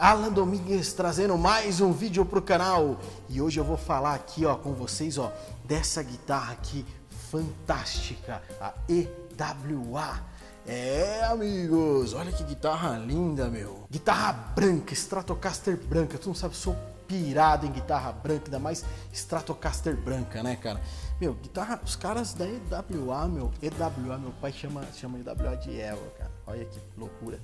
[0.00, 2.98] Alan Domingues trazendo mais um vídeo pro canal.
[3.28, 5.30] E hoje eu vou falar aqui, ó, com vocês, ó,
[5.66, 6.86] dessa guitarra aqui
[7.30, 10.22] fantástica, a EWA.
[10.66, 13.84] É, amigos, olha que guitarra linda, meu.
[13.90, 16.16] Guitarra branca, Stratocaster branca.
[16.16, 16.74] Tu não sabe, sou
[17.06, 18.82] pirado em guitarra branca, ainda mais
[19.12, 20.80] Stratocaster branca, né, cara?
[21.20, 26.00] Meu, guitarra, os caras da EWA, meu, EWA, meu pai chama, chama EWA de Eva,
[26.16, 26.30] cara.
[26.46, 27.38] Olha que loucura.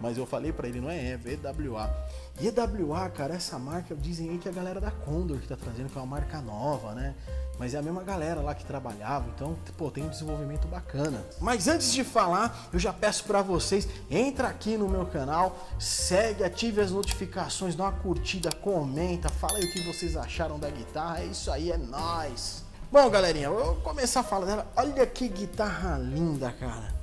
[0.00, 1.90] Mas eu falei para ele, não é Eva, é EWA.
[2.40, 5.88] EWA, cara, essa marca, dizem aí que é a galera da Condor que tá trazendo,
[5.88, 7.14] que é uma marca nova, né?
[7.58, 11.24] Mas é a mesma galera lá que trabalhava, então, pô, tem um desenvolvimento bacana.
[11.40, 16.44] Mas antes de falar, eu já peço para vocês, entra aqui no meu canal, segue,
[16.44, 21.20] ative as notificações, dá uma curtida, comenta, fala aí o que vocês acharam da guitarra,
[21.20, 22.66] é isso aí, é nóis!
[22.92, 24.66] Bom, galerinha, eu vou começar a falar dela.
[24.76, 26.95] Olha que guitarra linda, cara.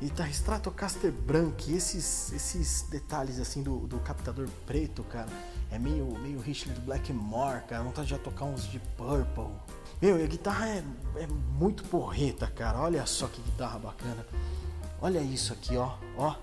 [0.00, 5.28] Guitarra Stratocaster branco, e esses, esses detalhes assim do, do captador preto, cara,
[5.70, 9.54] é meio, meio Richard Blackmore, cara, vontade de já tocar uns de Purple.
[10.00, 10.84] Meu, a guitarra é,
[11.16, 14.26] é muito porreta, cara, olha só que guitarra bacana.
[15.00, 16.36] Olha isso aqui, ó, ó,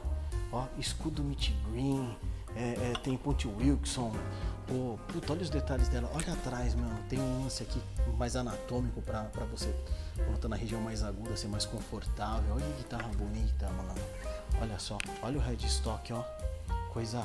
[0.51, 2.15] ó, escudo Mitch Green,
[2.55, 4.11] é, é, tem Ponte Wilson,
[4.67, 6.09] Pô, puta, olha os detalhes dela.
[6.13, 6.97] Olha atrás, mano.
[7.09, 7.81] Tem um lance aqui
[8.17, 9.73] mais anatômico pra, pra você,
[10.39, 12.55] tá na região mais aguda, ser mais confortável.
[12.55, 13.93] Olha que guitarra bonita, mano.
[14.61, 14.97] Olha só.
[15.21, 16.23] Olha o headstock, ó.
[16.91, 17.21] Coisa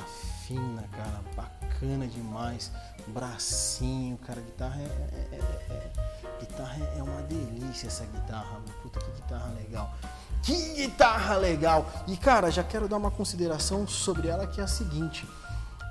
[0.46, 1.20] fina, cara.
[1.36, 2.72] Bacana demais.
[3.06, 4.40] Bracinho, cara.
[4.40, 8.60] Guitarra é, é, é, é guitarra é uma delícia essa guitarra.
[8.82, 9.94] Puta que guitarra legal.
[10.42, 11.86] Que guitarra legal!
[12.06, 15.28] E cara, já quero dar uma consideração sobre ela que é a seguinte.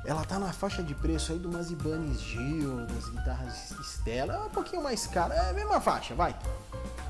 [0.06, 4.40] Ela tá na faixa de preço aí do umas Ibanez Gil, das guitarras Stella, é
[4.40, 6.34] um pouquinho mais cara, é a mesma faixa, vai.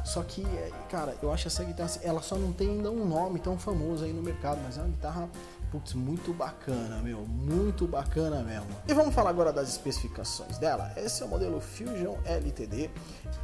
[0.03, 3.40] Só que, é, cara, eu acho essa guitarra, ela só não tem ainda um nome
[3.40, 5.30] tão famoso aí no mercado, mas é uma guitarra,
[5.72, 8.67] putz, muito bacana, meu, muito bacana mesmo.
[8.88, 10.91] E vamos falar agora das especificações dela.
[10.95, 12.89] Esse é o modelo Fusion LTD,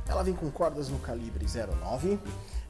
[0.08, 2.20] ela vem com cordas no calibre 09,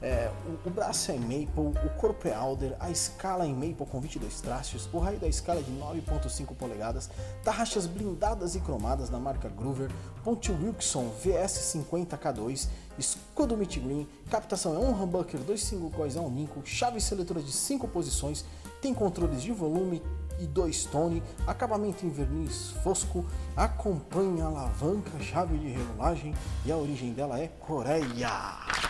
[0.01, 1.47] é, o, o, braço é maple,
[1.85, 5.27] o corpo é alder, a escala é em maple com 22 traços, o raio da
[5.27, 7.09] escala é de 9.5 polegadas,
[7.41, 9.89] tarraxas blindadas e cromadas da marca Groover,
[10.21, 16.29] ponte Wilson VS50K2, escudo Meat Green, captação é um humbucker, dois single coils a um
[16.29, 18.43] ninco, chave seletora de 5 posições,
[18.83, 20.03] tem controles de volume
[20.37, 26.35] e dois tone, acabamento em verniz fosco, acompanha a alavanca, chave de regulagem
[26.65, 28.82] e a origem dela é Coreia.